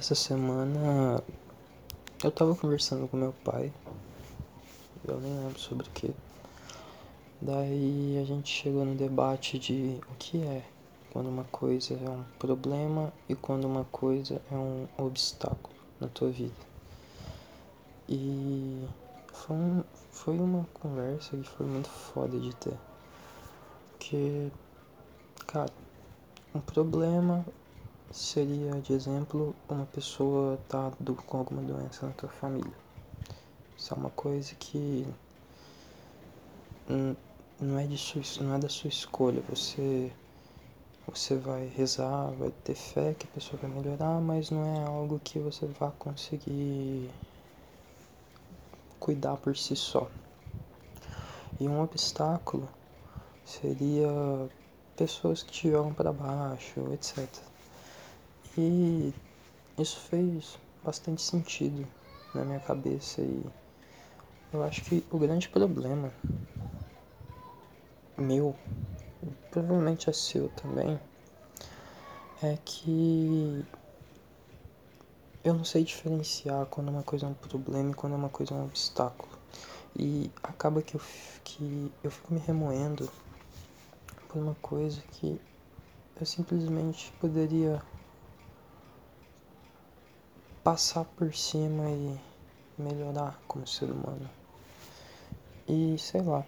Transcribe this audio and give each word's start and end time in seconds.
essa 0.00 0.14
semana 0.14 1.22
eu 2.24 2.30
tava 2.30 2.56
conversando 2.56 3.06
com 3.06 3.18
meu 3.18 3.34
pai. 3.44 3.70
Eu 5.06 5.20
nem 5.20 5.30
lembro 5.36 5.60
sobre 5.60 5.86
o 5.86 5.90
que. 5.90 6.10
Daí 7.38 8.18
a 8.18 8.24
gente 8.24 8.50
chegou 8.50 8.82
no 8.82 8.94
debate 8.94 9.58
de 9.58 10.00
o 10.10 10.14
que 10.14 10.42
é 10.42 10.64
quando 11.12 11.28
uma 11.28 11.44
coisa 11.44 11.92
é 11.92 12.08
um 12.08 12.24
problema 12.38 13.12
e 13.28 13.34
quando 13.34 13.66
uma 13.66 13.84
coisa 13.92 14.40
é 14.50 14.54
um 14.54 14.88
obstáculo 14.96 15.76
na 16.00 16.08
tua 16.08 16.30
vida. 16.30 16.54
E 18.08 18.82
foi, 19.34 19.56
um, 19.56 19.84
foi 20.10 20.38
uma 20.38 20.66
conversa 20.72 21.36
que 21.36 21.46
foi 21.46 21.66
muito 21.66 21.90
foda 21.90 22.40
de 22.40 22.56
ter. 22.56 22.78
Porque, 23.90 24.50
cara, 25.46 25.70
um 26.54 26.60
problema 26.60 27.44
seria, 28.10 28.72
de 28.80 28.92
exemplo, 28.92 29.54
uma 29.68 29.86
pessoa 29.86 30.58
tá 30.68 30.92
com 31.26 31.38
alguma 31.38 31.62
doença 31.62 32.06
na 32.06 32.12
tua 32.12 32.28
família. 32.28 32.72
Isso 33.76 33.94
é 33.94 33.96
uma 33.96 34.10
coisa 34.10 34.54
que 34.56 35.06
não 37.60 37.78
é, 37.78 37.86
de 37.86 37.96
sua, 37.96 38.22
não 38.42 38.54
é 38.54 38.58
da 38.58 38.68
sua 38.68 38.88
escolha. 38.88 39.42
Você, 39.48 40.12
você 41.06 41.36
vai 41.36 41.66
rezar, 41.68 42.30
vai 42.32 42.50
ter 42.64 42.74
fé 42.74 43.14
que 43.14 43.26
a 43.26 43.30
pessoa 43.34 43.60
vai 43.62 43.70
melhorar, 43.70 44.20
mas 44.20 44.50
não 44.50 44.64
é 44.64 44.84
algo 44.84 45.20
que 45.22 45.38
você 45.38 45.66
vai 45.66 45.92
conseguir 45.98 47.10
cuidar 48.98 49.36
por 49.36 49.56
si 49.56 49.76
só. 49.76 50.10
E 51.60 51.68
um 51.68 51.80
obstáculo 51.80 52.68
seria 53.44 54.08
pessoas 54.96 55.42
que 55.42 55.52
te 55.52 55.70
jogam 55.70 55.94
para 55.94 56.12
baixo, 56.12 56.80
etc. 56.92 57.49
E 58.58 59.14
isso 59.78 59.98
fez 60.00 60.58
bastante 60.84 61.22
sentido 61.22 61.86
na 62.34 62.44
minha 62.44 62.60
cabeça 62.60 63.20
e 63.20 63.44
eu 64.52 64.62
acho 64.62 64.82
que 64.82 65.04
o 65.10 65.18
grande 65.18 65.48
problema 65.48 66.12
meu, 68.20 68.54
provavelmente 69.50 70.10
é 70.10 70.12
seu 70.12 70.48
também, 70.50 71.00
é 72.42 72.58
que 72.64 73.64
eu 75.42 75.54
não 75.54 75.64
sei 75.64 75.84
diferenciar 75.84 76.66
quando 76.66 76.90
uma 76.90 77.02
coisa 77.02 77.26
é 77.26 77.28
um 77.28 77.34
problema 77.34 77.90
e 77.90 77.94
quando 77.94 78.14
uma 78.14 78.28
coisa 78.28 78.54
é 78.54 78.56
um 78.56 78.64
obstáculo. 78.64 79.30
E 79.98 80.30
acaba 80.42 80.82
que 80.82 80.94
eu, 80.94 81.00
que 81.42 81.92
eu 82.04 82.10
fico 82.10 82.32
me 82.32 82.40
remoendo 82.40 83.10
por 84.28 84.38
uma 84.40 84.54
coisa 84.56 85.00
que 85.12 85.40
eu 86.18 86.26
simplesmente 86.26 87.12
poderia 87.20 87.82
passar 90.62 91.04
por 91.04 91.34
cima 91.34 91.88
e 91.90 92.20
melhorar 92.78 93.40
como 93.46 93.66
ser 93.66 93.90
humano. 93.90 94.28
E 95.68 95.96
sei 95.98 96.22
lá. 96.22 96.44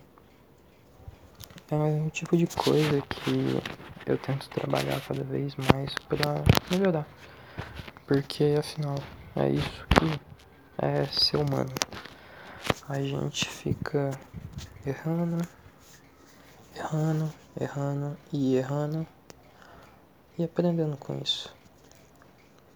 É 1.70 1.74
um 1.74 2.10
tipo 2.10 2.36
de 2.36 2.46
coisa 2.46 3.00
que 3.02 3.62
eu 4.06 4.18
tento 4.18 4.48
trabalhar 4.50 5.00
cada 5.00 5.24
vez 5.24 5.54
mais 5.56 5.94
para 6.08 6.44
melhorar. 6.70 7.06
Porque 8.06 8.56
afinal 8.58 8.96
é 9.36 9.48
isso 9.48 9.86
que 9.88 10.20
é 10.78 11.06
ser 11.06 11.36
humano. 11.36 11.72
A 12.88 13.00
gente 13.00 13.48
fica 13.48 14.10
errando, 14.84 15.46
errando, 16.76 17.32
errando 17.58 18.18
e 18.32 18.56
errando 18.56 19.06
e 20.36 20.44
aprendendo 20.44 20.96
com 20.96 21.18
isso. 21.18 21.54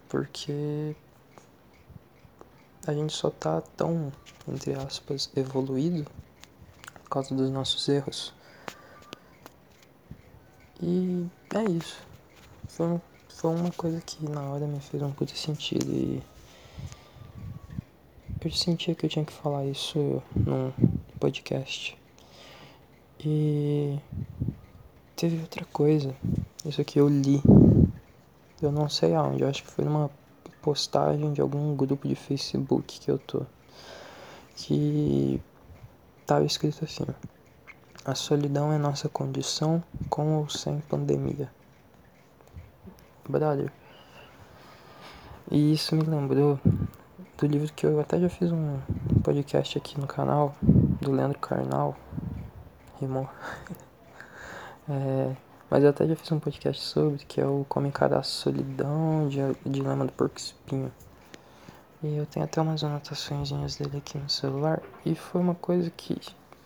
Porque 0.09 0.95
a 2.87 2.93
gente 2.93 3.13
só 3.13 3.29
tá 3.29 3.61
tão, 3.75 4.11
entre 4.47 4.73
aspas, 4.73 5.29
evoluído 5.35 6.09
por 7.03 7.09
causa 7.09 7.35
dos 7.35 7.51
nossos 7.51 7.87
erros. 7.89 8.33
E 10.81 11.27
é 11.53 11.63
isso. 11.69 12.01
Foi, 12.69 13.01
foi 13.27 13.55
uma 13.55 13.71
coisa 13.71 13.99
que 13.99 14.23
na 14.29 14.41
hora 14.43 14.65
me 14.65 14.79
fez 14.79 15.03
um 15.03 15.11
puta 15.11 15.35
sentido 15.35 15.91
e 15.91 16.23
eu 18.39 18.51
sentia 18.51 18.95
que 18.95 19.05
eu 19.05 19.09
tinha 19.09 19.25
que 19.25 19.33
falar 19.33 19.65
isso 19.65 20.23
num 20.33 20.71
podcast. 21.19 21.97
E 23.19 23.99
teve 25.15 25.41
outra 25.41 25.65
coisa. 25.65 26.15
Isso 26.65 26.79
aqui 26.79 26.99
eu 26.99 27.09
li. 27.09 27.41
Eu 28.61 28.71
não 28.71 28.87
sei 28.87 29.13
aonde, 29.13 29.43
eu 29.43 29.49
acho 29.49 29.63
que 29.63 29.71
foi 29.71 29.83
numa 29.83 30.09
postagem 30.61 31.33
de 31.33 31.41
algum 31.41 31.75
grupo 31.75 32.07
de 32.07 32.15
Facebook 32.15 32.99
que 32.99 33.09
eu 33.09 33.17
tô. 33.17 33.43
Que 34.55 35.41
tava 36.25 36.45
escrito 36.45 36.83
assim: 36.83 37.05
A 38.05 38.15
solidão 38.15 38.71
é 38.71 38.77
nossa 38.77 39.07
condição 39.09 39.83
com 40.09 40.37
ou 40.37 40.49
sem 40.49 40.79
pandemia. 40.81 41.51
Brother. 43.27 43.71
E 45.49 45.73
isso 45.73 45.95
me 45.95 46.03
lembrou 46.03 46.59
do 47.37 47.45
livro 47.45 47.71
que 47.73 47.85
eu 47.85 47.99
até 47.99 48.19
já 48.19 48.29
fiz 48.29 48.51
um 48.51 48.79
podcast 49.23 49.77
aqui 49.77 49.99
no 49.99 50.07
canal, 50.07 50.55
do 50.61 51.11
Leandro 51.11 51.39
Carnal. 51.39 51.95
Rimou. 52.99 53.29
é, 54.89 55.35
mas 55.69 55.83
eu 55.83 55.89
até 55.89 56.07
já 56.07 56.15
fiz 56.15 56.31
um 56.31 56.39
podcast 56.39 56.81
sobre, 56.81 57.25
que 57.25 57.41
é 57.41 57.45
o 57.45 57.65
Como 57.67 57.87
Encarar 57.87 58.19
a 58.19 58.23
Solidão, 58.23 59.27
de 59.27 59.39
Dilema 59.69 60.05
do 60.05 60.11
Porco 60.13 60.37
Espinho. 60.37 60.91
E 62.01 62.15
eu 62.15 62.25
tenho 62.25 62.45
até 62.45 62.61
umas 62.61 62.83
anotações 62.83 63.49
dele 63.75 63.97
aqui 63.97 64.17
no 64.17 64.29
celular. 64.29 64.81
E 65.05 65.13
foi 65.13 65.41
uma 65.41 65.55
coisa 65.55 65.89
que 65.89 66.17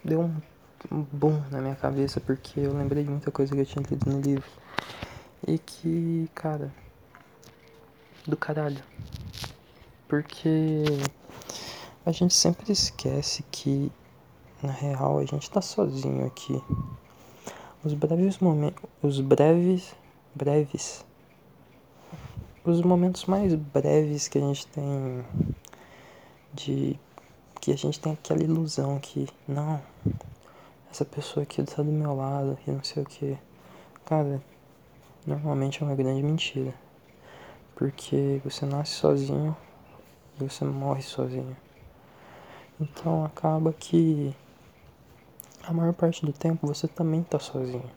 deu 0.03 0.21
um, 0.21 1.05
boom 1.11 1.41
na 1.49 1.61
minha 1.61 1.75
cabeça, 1.75 2.19
porque 2.19 2.59
eu 2.59 2.73
lembrei 2.73 3.03
de 3.03 3.09
muita 3.09 3.31
coisa 3.31 3.55
que 3.55 3.61
eu 3.61 3.65
tinha 3.65 3.83
lido 3.89 4.11
no 4.11 4.21
livro. 4.21 4.49
E 5.47 5.57
que, 5.57 6.29
cara, 6.35 6.71
do 8.27 8.37
caralho. 8.37 8.83
Porque 10.07 10.83
a 12.05 12.11
gente 12.11 12.33
sempre 12.33 12.71
esquece 12.71 13.43
que, 13.49 13.91
na 14.61 14.71
real, 14.71 15.17
a 15.17 15.25
gente 15.25 15.49
tá 15.49 15.61
sozinho 15.61 16.25
aqui. 16.27 16.61
Os 17.83 17.95
breves 17.95 18.37
momentos. 18.37 18.83
Os 19.01 19.19
breves. 19.19 19.95
Breves. 20.35 21.03
Os 22.63 22.79
momentos 22.83 23.25
mais 23.25 23.55
breves 23.55 24.27
que 24.27 24.37
a 24.37 24.41
gente 24.41 24.67
tem. 24.67 25.25
De. 26.53 26.99
Que 27.59 27.71
a 27.71 27.75
gente 27.75 27.99
tem 27.99 28.13
aquela 28.13 28.43
ilusão 28.43 28.99
que. 28.99 29.27
Não. 29.47 29.81
Essa 30.91 31.03
pessoa 31.03 31.41
aqui 31.41 31.63
tá 31.63 31.81
do 31.81 31.91
meu 31.91 32.15
lado 32.15 32.55
e 32.67 32.71
não 32.71 32.83
sei 32.83 33.01
o 33.01 33.05
que. 33.05 33.35
Cara, 34.05 34.39
normalmente 35.25 35.81
é 35.81 35.85
uma 35.85 35.95
grande 35.95 36.21
mentira. 36.21 36.75
Porque 37.73 38.39
você 38.43 38.63
nasce 38.63 38.91
sozinho 38.91 39.57
e 40.39 40.43
você 40.43 40.63
morre 40.65 41.01
sozinho. 41.01 41.57
Então 42.79 43.25
acaba 43.25 43.73
que 43.73 44.35
a 45.63 45.73
maior 45.73 45.93
parte 45.93 46.25
do 46.25 46.33
tempo 46.33 46.67
você 46.67 46.87
também 46.87 47.23
tá 47.23 47.39
sozinho. 47.39 47.89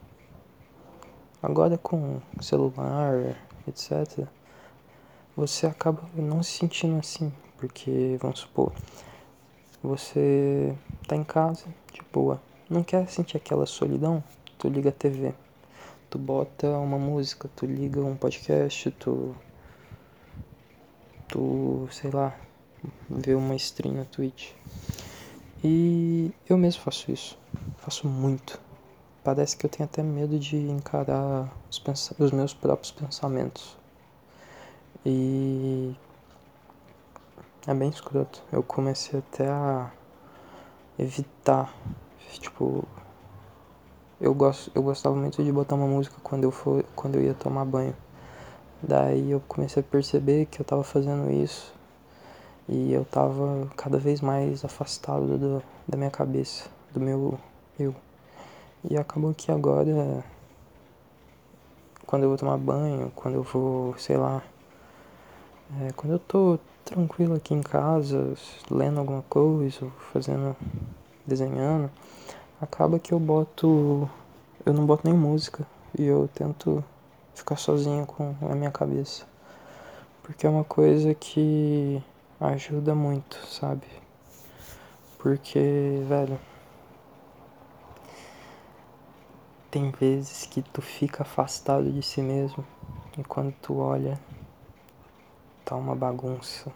Agora 1.41 1.77
com 1.77 2.21
celular, 2.41 3.35
etc, 3.67 4.27
você 5.35 5.67
acaba 5.67 6.03
não 6.15 6.41
se 6.41 6.57
sentindo 6.57 6.97
assim, 6.97 7.31
porque 7.57 8.17
vamos 8.19 8.39
supor, 8.39 8.71
você 9.83 10.75
tá 11.07 11.15
em 11.15 11.23
casa, 11.23 11.65
de 11.93 12.01
boa, 12.11 12.41
não 12.69 12.83
quer 12.83 13.07
sentir 13.07 13.37
aquela 13.37 13.65
solidão, 13.65 14.23
tu 14.57 14.67
liga 14.67 14.89
a 14.89 14.93
TV, 14.93 15.33
tu 16.09 16.17
bota 16.17 16.67
uma 16.69 16.97
música, 16.97 17.49
tu 17.55 17.65
liga 17.65 18.01
um 18.01 18.15
podcast, 18.15 18.89
tu 18.91 19.35
tu, 21.27 21.87
sei 21.91 22.11
lá, 22.11 22.35
vê 23.09 23.35
uma 23.35 23.55
stream 23.55 23.95
na 23.95 24.05
Twitch. 24.05 24.51
E 25.63 26.31
eu 26.47 26.57
mesmo 26.57 26.81
faço 26.81 27.11
isso. 27.11 27.37
Faço 27.77 28.07
muito. 28.07 28.59
Parece 29.23 29.57
que 29.57 29.65
eu 29.65 29.69
tenho 29.69 29.85
até 29.85 30.03
medo 30.03 30.37
de 30.37 30.57
encarar 30.57 31.51
os, 31.69 32.11
os 32.19 32.31
meus 32.31 32.53
próprios 32.53 32.91
pensamentos. 32.91 33.77
E 35.05 35.95
é 37.67 37.73
bem 37.73 37.89
escroto. 37.89 38.43
Eu 38.51 38.61
comecei 38.63 39.19
até 39.19 39.47
a 39.47 39.91
evitar. 40.97 41.73
Tipo, 42.39 42.87
eu, 44.19 44.33
gosto, 44.33 44.71
eu 44.75 44.83
gostava 44.83 45.15
muito 45.15 45.43
de 45.43 45.51
botar 45.51 45.75
uma 45.75 45.87
música 45.87 46.15
quando 46.21 46.43
eu, 46.43 46.51
for, 46.51 46.83
quando 46.95 47.15
eu 47.15 47.23
ia 47.23 47.33
tomar 47.33 47.65
banho. 47.65 47.95
Daí 48.81 49.31
eu 49.31 49.41
comecei 49.47 49.81
a 49.81 49.83
perceber 49.83 50.45
que 50.45 50.61
eu 50.61 50.65
tava 50.65 50.83
fazendo 50.83 51.31
isso 51.31 51.73
e 52.67 52.93
eu 52.93 53.05
tava 53.05 53.67
cada 53.75 53.97
vez 53.97 54.21
mais 54.21 54.65
afastado 54.65 55.37
do, 55.37 55.63
da 55.87 55.97
minha 55.97 56.11
cabeça, 56.11 56.69
do 56.91 56.99
meu 56.99 57.39
eu. 57.79 57.95
E 58.89 58.97
acabou 58.97 59.33
que 59.33 59.51
agora, 59.51 60.23
quando 62.05 62.23
eu 62.23 62.29
vou 62.29 62.37
tomar 62.37 62.57
banho, 62.57 63.11
quando 63.15 63.35
eu 63.35 63.43
vou, 63.43 63.95
sei 63.97 64.17
lá, 64.17 64.41
É, 65.81 65.91
quando 65.93 66.13
eu 66.13 66.19
tô 66.19 66.59
tranquilo 66.85 67.35
aqui 67.35 67.53
em 67.53 67.61
casa, 67.61 68.35
lendo 68.69 68.99
alguma 68.99 69.23
coisa, 69.23 69.87
fazendo. 70.13 70.55
desenhando, 71.25 71.89
acaba 72.61 72.99
que 72.99 73.13
eu 73.13 73.19
boto. 73.19 74.09
eu 74.65 74.73
não 74.73 74.85
boto 74.85 75.03
nem 75.07 75.13
música 75.17 75.65
e 75.97 76.03
eu 76.05 76.29
tento 76.33 76.83
ficar 77.33 77.57
sozinho 77.57 78.05
com 78.05 78.35
a 78.41 78.55
minha 78.55 78.71
cabeça. 78.71 79.25
Porque 80.23 80.45
é 80.47 80.49
uma 80.49 80.63
coisa 80.63 81.13
que 81.13 82.01
ajuda 82.39 82.95
muito, 82.95 83.37
sabe? 83.47 83.87
Porque, 85.19 85.59
velho. 86.07 86.39
Tem 89.75 89.91
vezes 89.91 90.45
que 90.45 90.61
tu 90.61 90.81
fica 90.81 91.23
afastado 91.23 91.91
de 91.91 92.01
si 92.01 92.21
mesmo 92.21 92.65
e 93.17 93.23
quando 93.25 93.51
tu 93.61 93.77
olha, 93.77 94.17
tá 95.65 95.75
uma 95.75 95.93
bagunça. 95.93 96.71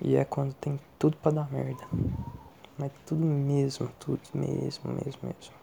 E 0.00 0.16
é 0.16 0.24
quando 0.24 0.52
tem 0.54 0.80
tudo 0.98 1.16
para 1.18 1.30
dar 1.30 1.52
merda. 1.52 1.86
Mas 2.76 2.90
tudo 3.06 3.24
mesmo, 3.24 3.88
tudo 4.00 4.20
mesmo, 4.34 4.90
mesmo, 4.90 5.20
mesmo. 5.22 5.54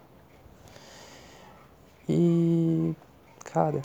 E, 2.07 2.95
cara, 3.43 3.81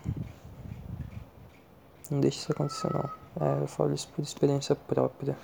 não 2.08 2.20
deixa 2.20 2.38
isso 2.38 2.52
acontecer 2.52 2.88
não. 2.94 3.10
É, 3.44 3.62
eu 3.62 3.66
falo 3.66 3.92
isso 3.92 4.08
por 4.14 4.22
experiência 4.22 4.76
própria. 4.76 5.36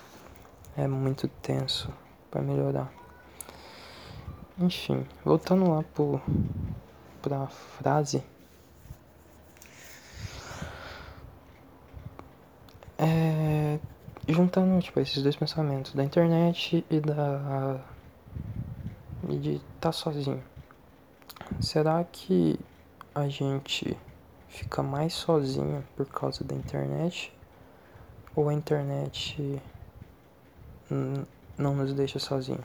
É 0.77 0.87
muito 0.87 1.27
tenso 1.27 1.93
para 2.31 2.41
melhorar. 2.41 3.02
Enfim, 4.59 5.07
voltando 5.25 5.71
lá 5.71 5.83
pro, 5.83 6.21
pra 7.23 7.47
frase. 7.47 8.23
É, 12.99 13.79
juntando 14.29 14.81
tipo, 14.83 15.01
esses 15.01 15.23
dois 15.23 15.35
pensamentos, 15.37 15.95
da 15.95 16.05
internet 16.05 16.85
e 16.91 17.01
da. 17.01 17.81
e 19.29 19.39
de 19.39 19.55
estar 19.55 19.65
tá 19.81 19.93
sozinho. 19.93 20.43
Será 21.61 22.05
que 22.05 22.61
a 23.15 23.29
gente 23.29 23.97
fica 24.49 24.83
mais 24.83 25.15
sozinho 25.15 25.83
por 25.97 26.07
causa 26.07 26.45
da 26.45 26.55
internet? 26.55 27.33
Ou 28.37 28.49
a 28.49 28.55
internet 28.55 29.61
não 31.59 31.75
nos 31.75 31.95
deixa 31.95 32.19
sozinho? 32.19 32.63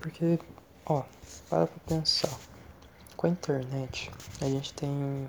Porque, 0.00 0.38
ó, 0.86 1.02
para 1.48 1.66
pra 1.66 1.78
pensar. 1.86 2.36
Com 3.16 3.26
a 3.26 3.30
internet, 3.30 4.10
a 4.40 4.46
gente 4.46 4.72
tem 4.72 5.28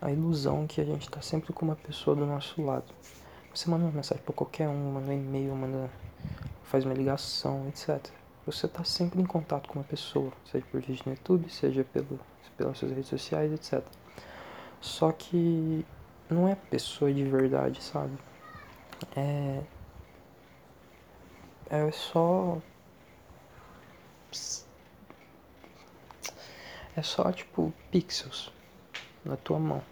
a 0.00 0.12
ilusão 0.12 0.68
que 0.68 0.80
a 0.80 0.84
gente 0.84 1.10
tá 1.10 1.20
sempre 1.20 1.52
com 1.52 1.64
uma 1.64 1.74
pessoa 1.74 2.14
do 2.14 2.24
nosso 2.24 2.62
lado. 2.62 2.84
Você 3.52 3.68
manda 3.68 3.84
uma 3.84 3.92
mensagem 3.92 4.22
para 4.22 4.32
qualquer 4.32 4.68
um, 4.68 4.92
manda 4.92 5.10
um 5.10 5.12
e-mail, 5.12 5.56
manda, 5.56 5.90
faz 6.62 6.84
uma 6.84 6.94
ligação, 6.94 7.66
etc. 7.68 7.98
Você 8.46 8.68
tá 8.68 8.84
sempre 8.84 9.20
em 9.20 9.26
contato 9.26 9.68
com 9.68 9.80
uma 9.80 9.84
pessoa, 9.84 10.32
seja 10.44 10.64
por 10.70 10.80
vídeo 10.80 11.02
no 11.06 11.12
YouTube, 11.12 11.50
seja 11.50 11.82
pelo, 11.82 12.20
pelas 12.56 12.78
suas 12.78 12.92
redes 12.92 13.08
sociais, 13.08 13.52
etc. 13.52 13.82
Só 14.80 15.10
que 15.10 15.84
não 16.30 16.46
é 16.46 16.54
pessoa 16.54 17.12
de 17.12 17.24
verdade, 17.24 17.82
sabe? 17.82 18.16
É. 19.16 19.60
É 21.68 21.90
só 21.90 22.62
é 26.96 27.02
só 27.02 27.30
tipo 27.30 27.72
pixels 27.90 28.50
na 29.24 29.36
tua 29.36 29.58
mão. 29.58 29.82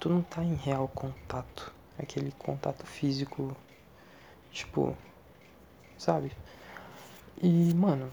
Tu 0.00 0.08
não 0.08 0.22
tá 0.22 0.42
em 0.42 0.54
real 0.54 0.88
contato, 0.88 1.72
aquele 1.98 2.32
contato 2.32 2.84
físico, 2.86 3.56
tipo, 4.50 4.96
sabe? 5.96 6.32
E, 7.40 7.72
mano, 7.74 8.10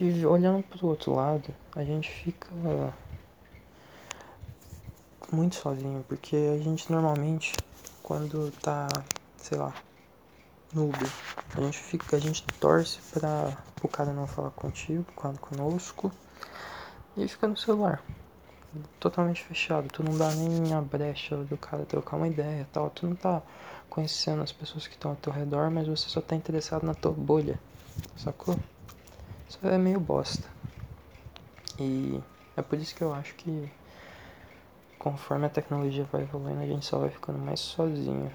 e 0.00 0.26
olhando 0.26 0.64
pro 0.64 0.88
outro 0.88 1.14
lado, 1.14 1.54
a 1.76 1.84
gente 1.84 2.10
fica 2.10 2.48
muito 5.30 5.54
sozinho, 5.54 6.04
porque 6.08 6.36
a 6.36 6.58
gente 6.58 6.90
normalmente, 6.90 7.52
quando 8.02 8.50
tá, 8.60 8.88
sei 9.36 9.56
lá, 9.56 9.72
no. 10.72 10.90
A 11.56 11.60
gente 11.60 11.78
fica, 11.78 12.16
a 12.16 12.18
gente 12.18 12.42
torce 12.58 12.98
para 13.12 13.56
o 13.82 13.88
cara 13.88 14.12
não 14.12 14.26
falar 14.26 14.50
contigo, 14.50 15.04
conosco 15.40 16.10
e 17.16 17.28
fica 17.28 17.46
no 17.46 17.56
celular. 17.56 18.02
Totalmente 18.98 19.42
fechado, 19.42 19.88
tu 19.88 20.02
não 20.02 20.16
dá 20.16 20.30
nem 20.34 20.72
a 20.72 20.80
brecha 20.80 21.36
do 21.36 21.58
cara 21.58 21.84
trocar 21.84 22.16
uma 22.16 22.26
ideia 22.26 22.66
tal, 22.72 22.88
tu 22.88 23.06
não 23.06 23.14
tá 23.14 23.42
conhecendo 23.90 24.42
as 24.42 24.50
pessoas 24.50 24.86
que 24.86 24.94
estão 24.94 25.10
ao 25.10 25.16
teu 25.18 25.30
redor, 25.30 25.70
mas 25.70 25.86
você 25.86 26.08
só 26.08 26.22
tá 26.22 26.34
interessado 26.34 26.84
na 26.84 26.94
tua 26.94 27.12
bolha, 27.12 27.60
sacou? 28.16 28.58
Isso 29.46 29.58
é 29.62 29.76
meio 29.76 30.00
bosta. 30.00 30.48
E 31.78 32.18
é 32.56 32.62
por 32.62 32.78
isso 32.78 32.94
que 32.94 33.02
eu 33.02 33.12
acho 33.12 33.34
que 33.34 33.70
conforme 34.98 35.44
a 35.44 35.50
tecnologia 35.50 36.04
vai 36.10 36.22
evoluindo, 36.22 36.62
a 36.62 36.66
gente 36.66 36.86
só 36.86 36.98
vai 36.98 37.10
ficando 37.10 37.38
mais 37.38 37.60
sozinho 37.60 38.32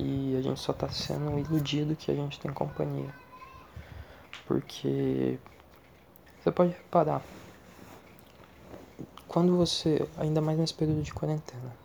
e 0.00 0.34
a 0.34 0.40
gente 0.40 0.58
só 0.58 0.72
tá 0.72 0.88
sendo 0.88 1.38
iludido 1.38 1.94
que 1.94 2.10
a 2.10 2.14
gente 2.14 2.40
tem 2.40 2.50
companhia. 2.50 3.14
Porque 4.46 5.38
você 6.40 6.50
pode 6.50 6.72
reparar, 6.72 7.22
quando 9.28 9.56
você, 9.56 10.08
ainda 10.16 10.40
mais 10.40 10.58
nesse 10.58 10.72
período 10.72 11.02
de 11.02 11.12
quarentena, 11.12 11.76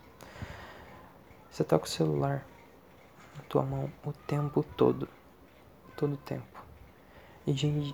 você 1.51 1.63
tá 1.63 1.77
com 1.77 1.85
o 1.85 1.89
celular 1.89 2.45
na 3.35 3.43
tua 3.43 3.63
mão 3.63 3.91
o 4.05 4.13
tempo 4.13 4.63
todo. 4.77 5.09
Todo 5.97 6.13
o 6.13 6.17
tempo. 6.17 6.63
E 7.45 7.51
de 7.51 7.93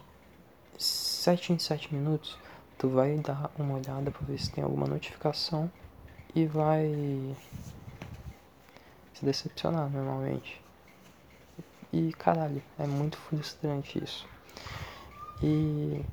7 0.77 1.53
em 1.53 1.59
7 1.59 1.93
minutos, 1.93 2.37
tu 2.77 2.89
vai 2.89 3.15
dar 3.17 3.51
uma 3.57 3.75
olhada 3.75 4.11
para 4.11 4.25
ver 4.25 4.39
se 4.39 4.51
tem 4.51 4.63
alguma 4.63 4.85
notificação 4.85 5.69
e 6.33 6.45
vai 6.45 7.35
decepcionar 9.25 9.89
normalmente. 9.89 10.61
E 11.93 12.13
caralho, 12.13 12.61
é 12.79 12.87
muito 12.87 13.17
frustrante 13.17 14.01
isso. 14.01 14.25
E 15.43 16.05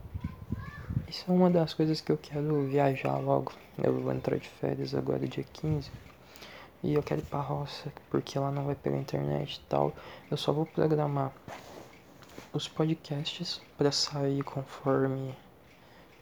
isso 1.06 1.24
é 1.30 1.32
uma 1.32 1.50
das 1.50 1.72
coisas 1.72 2.00
que 2.00 2.10
eu 2.10 2.18
quero 2.18 2.66
viajar 2.66 3.16
logo. 3.18 3.52
Eu 3.82 4.00
vou 4.00 4.12
entrar 4.12 4.38
de 4.38 4.48
férias 4.48 4.94
agora 4.94 5.26
dia 5.26 5.44
15. 5.52 5.90
E 6.82 6.94
eu 6.94 7.02
quero 7.02 7.20
ir 7.20 7.24
pra 7.24 7.40
roça, 7.40 7.92
porque 8.10 8.38
lá 8.38 8.50
não 8.50 8.64
vai 8.64 8.74
pegar 8.74 8.98
internet 8.98 9.56
e 9.56 9.60
tal. 9.68 9.94
Eu 10.30 10.36
só 10.36 10.52
vou 10.52 10.66
programar 10.66 11.32
os 12.52 12.68
podcasts 12.68 13.60
para 13.76 13.92
sair 13.92 14.42
conforme 14.42 15.34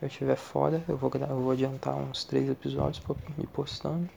eu 0.00 0.08
estiver 0.08 0.36
fora. 0.36 0.84
Eu 0.86 0.96
vou, 0.96 1.10
eu 1.14 1.40
vou 1.40 1.50
adiantar 1.50 1.94
uns 1.94 2.24
três 2.24 2.48
episódios 2.48 2.98
pra 2.98 3.16
ir 3.38 3.46
postando. 3.46 4.08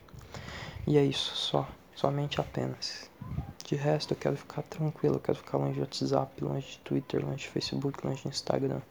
E 0.85 0.97
é 0.97 1.03
isso 1.03 1.35
só 1.35 1.67
somente 1.99 2.39
apenas. 2.39 3.11
De 3.65 3.75
resto, 3.75 4.13
eu 4.13 4.17
quero 4.17 4.37
ficar 4.37 4.63
tranquilo, 4.63 5.15
eu 5.15 5.19
quero 5.19 5.37
ficar 5.37 5.57
longe 5.57 5.73
de 5.73 5.81
WhatsApp, 5.81 6.43
longe 6.43 6.65
de 6.65 6.79
Twitter, 6.79 7.23
longe 7.23 7.39
de 7.39 7.49
Facebook, 7.49 8.07
longe 8.07 8.21
de 8.21 8.29
Instagram. 8.29 8.81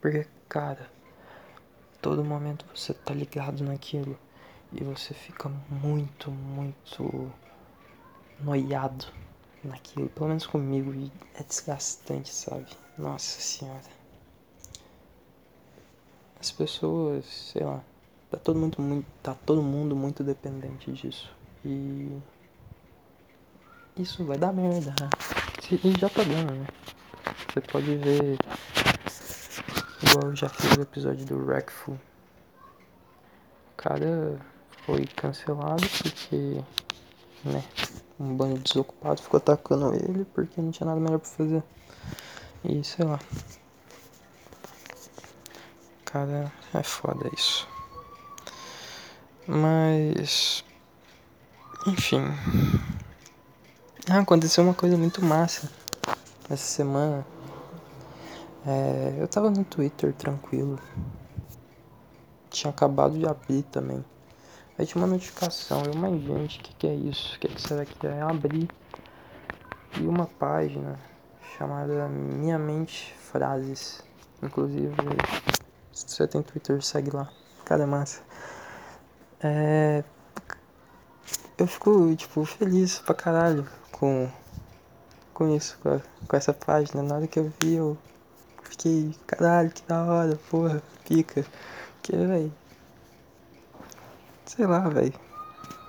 Porque, 0.00 0.26
cara, 0.48 0.90
todo 2.00 2.24
momento 2.24 2.64
você 2.74 2.92
tá 2.92 3.14
ligado 3.14 3.62
naquilo 3.62 4.18
e 4.72 4.82
você 4.82 5.14
fica 5.14 5.48
muito, 5.70 6.32
muito 6.32 7.32
noiado 8.40 9.06
naquilo. 9.62 10.08
Pelo 10.08 10.26
menos 10.26 10.44
comigo, 10.44 10.92
e 10.92 11.12
é 11.36 11.44
desgastante, 11.44 12.34
sabe? 12.34 12.66
Nossa 12.98 13.40
senhora. 13.40 14.02
As 16.40 16.50
pessoas, 16.50 17.24
sei 17.24 17.62
lá, 17.62 17.80
tá 18.32 18.36
todo 18.36 18.58
mundo 18.58 18.82
muito, 18.82 19.06
tá 19.22 19.32
todo 19.32 19.62
mundo 19.62 19.94
muito 19.94 20.24
dependente 20.24 20.90
disso. 20.90 21.32
E 21.64 22.20
isso 23.96 24.24
vai 24.24 24.36
dar 24.36 24.52
merda. 24.52 24.94
E 25.70 25.98
já 25.98 26.08
tá 26.08 26.22
dando, 26.22 26.54
né? 26.54 26.66
Você 27.52 27.60
pode 27.60 27.96
ver. 27.96 28.38
Igual 30.02 30.30
eu 30.30 30.36
já 30.36 30.48
fiz 30.48 30.76
o 30.76 30.82
episódio 30.82 31.24
do 31.24 31.36
Wreckful. 31.44 31.94
O 31.94 33.76
cara 33.76 34.40
foi 34.84 35.06
cancelado 35.06 35.82
porque. 36.02 36.62
né? 37.44 37.64
Um 38.18 38.36
bando 38.36 38.56
de 38.56 38.64
desocupado 38.64 39.22
ficou 39.22 39.38
atacando 39.38 39.94
ele 39.94 40.24
porque 40.26 40.60
não 40.60 40.70
tinha 40.70 40.86
nada 40.86 41.00
melhor 41.00 41.18
pra 41.18 41.28
fazer. 41.28 41.62
E 42.64 42.82
sei 42.84 43.04
lá. 43.04 43.18
Cara, 46.04 46.52
é 46.74 46.82
foda 46.82 47.30
isso. 47.36 47.68
Mas. 49.46 50.64
Enfim. 51.86 52.22
Ah, 54.08 54.20
aconteceu 54.20 54.62
uma 54.62 54.74
coisa 54.74 54.96
muito 54.96 55.24
massa 55.24 55.68
essa 56.48 56.64
semana. 56.64 57.26
É, 58.64 59.16
eu 59.18 59.26
tava 59.26 59.50
no 59.50 59.64
Twitter 59.64 60.12
tranquilo. 60.12 60.78
tinha 62.50 62.70
acabado 62.70 63.18
de 63.18 63.26
abrir 63.26 63.62
também. 63.64 64.04
Aí 64.78 64.86
tinha 64.86 65.02
uma 65.02 65.12
notificação, 65.12 65.82
eu, 65.84 65.94
mas 65.94 66.22
gente, 66.22 66.60
o 66.60 66.62
que, 66.62 66.74
que 66.74 66.86
é 66.86 66.94
isso? 66.94 67.36
O 67.36 67.40
que, 67.40 67.48
que 67.48 67.60
será 67.60 67.84
que 67.84 68.06
é? 68.06 68.22
Abri 68.22 68.68
e 70.00 70.06
uma 70.06 70.26
página 70.26 70.98
chamada 71.58 72.08
Minha 72.08 72.58
Mente 72.58 73.14
Frases. 73.18 74.02
Inclusive, 74.40 74.94
se 75.92 76.08
você 76.08 76.28
tem 76.28 76.42
Twitter, 76.42 76.80
segue 76.80 77.10
lá. 77.10 77.28
Cara, 77.64 77.82
é 77.82 77.86
massa. 77.86 78.22
É... 79.40 80.04
Eu 81.58 81.66
fico, 81.66 82.14
tipo, 82.16 82.44
feliz 82.44 82.98
pra 82.98 83.14
caralho 83.14 83.66
com, 83.90 84.28
com 85.34 85.54
isso, 85.54 85.78
com, 85.82 85.90
a, 85.90 86.00
com 86.26 86.36
essa 86.36 86.52
página. 86.52 87.02
Na 87.02 87.16
hora 87.16 87.26
que 87.26 87.38
eu 87.38 87.52
vi, 87.60 87.74
eu 87.74 87.96
fiquei, 88.62 89.14
caralho, 89.26 89.70
que 89.70 89.82
da 89.86 90.02
hora, 90.02 90.38
porra, 90.50 90.82
pica. 91.06 91.44
Que, 92.02 92.16
velho. 92.16 92.52
Sei 94.46 94.66
lá, 94.66 94.80
velho. 94.88 95.14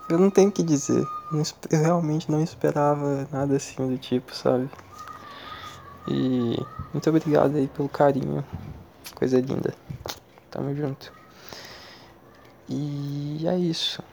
Eu 0.10 0.20
não 0.20 0.30
tenho 0.30 0.50
o 0.50 0.52
que 0.52 0.62
dizer. 0.62 1.04
Eu 1.72 1.80
realmente 1.80 2.30
não 2.30 2.44
esperava 2.44 3.28
nada 3.32 3.56
assim 3.56 3.88
do 3.88 3.98
tipo, 3.98 4.36
sabe? 4.36 4.70
E 6.08 6.58
muito 6.92 7.10
obrigado 7.10 7.56
aí 7.56 7.68
pelo 7.68 7.88
carinho. 7.88 8.46
Coisa 9.16 9.40
linda. 9.40 9.74
Tamo 10.52 10.76
junto. 10.76 11.12
E 12.70 13.48
é 13.48 13.58
isso. 13.58 14.04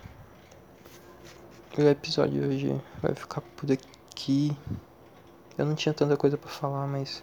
O 1.78 1.82
episódio 1.82 2.48
hoje 2.48 2.80
vai 3.00 3.14
ficar 3.14 3.40
por 3.40 3.70
aqui. 3.70 4.56
Eu 5.56 5.64
não 5.64 5.76
tinha 5.76 5.94
tanta 5.94 6.16
coisa 6.16 6.36
para 6.36 6.50
falar, 6.50 6.84
mas 6.88 7.22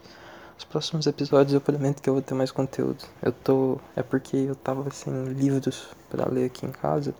os 0.57 0.63
próximos 0.63 1.05
episódios 1.05 1.53
eu 1.53 1.59
prometo 1.59 2.01
que 2.01 2.09
eu 2.09 2.13
vou 2.13 2.21
ter 2.21 2.33
mais 2.33 2.49
conteúdo. 2.49 3.03
Eu 3.21 3.33
tô. 3.33 3.77
É 3.93 4.01
porque 4.01 4.37
eu 4.37 4.55
tava 4.55 4.89
sem 4.89 5.25
livros 5.25 5.89
para 6.09 6.31
ler 6.31 6.45
aqui 6.45 6.65
em 6.65 6.71
casa. 6.71 7.13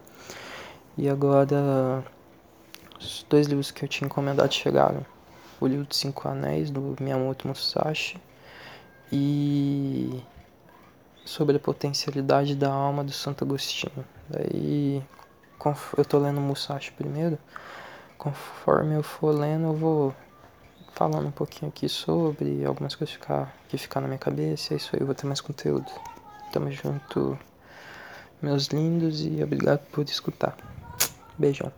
E 0.98 1.10
agora 1.10 2.01
os 2.98 3.25
dois 3.29 3.46
livros 3.46 3.72
que 3.72 3.84
eu 3.84 3.89
tinha 3.89 4.05
encomendado 4.05 4.53
chegaram. 4.53 5.05
O 5.60 5.67
livro 5.67 5.86
de 5.86 5.98
Cinco 5.98 6.29
Anéis, 6.29 6.72
do 6.72 6.96
Miyamoto 6.98 7.46
Musashi. 7.46 8.22
E 9.12 10.24
sobre 11.25 11.57
a 11.57 11.60
potencialidade 11.60 12.55
da 12.55 12.72
alma 12.72 13.03
do 13.03 13.12
Santo 13.12 13.43
Agostinho. 13.43 14.05
Daí 14.29 15.03
eu 15.97 16.05
tô 16.05 16.19
lendo 16.19 16.39
Musashi 16.39 16.91
primeiro. 16.91 17.37
Conforme 18.17 18.95
eu 18.95 19.03
for 19.03 19.31
lendo, 19.31 19.65
eu 19.67 19.73
vou 19.73 20.15
falando 20.93 21.27
um 21.27 21.31
pouquinho 21.31 21.69
aqui 21.69 21.87
sobre 21.87 22.65
algumas 22.65 22.95
coisas 22.95 23.13
ficar, 23.13 23.53
que 23.67 23.77
ficar 23.77 24.01
na 24.01 24.07
minha 24.07 24.19
cabeça. 24.19 24.73
É 24.73 24.77
isso 24.77 24.89
aí, 24.93 25.01
eu 25.01 25.05
vou 25.05 25.15
ter 25.15 25.27
mais 25.27 25.41
conteúdo. 25.41 25.91
Tamo 26.51 26.71
junto, 26.71 27.37
meus 28.41 28.67
lindos, 28.67 29.21
e 29.25 29.43
obrigado 29.43 29.85
por 29.91 30.05
escutar. 30.05 30.57
Beijão. 31.37 31.71